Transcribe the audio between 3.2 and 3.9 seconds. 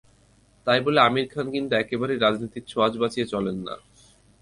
চলেন না।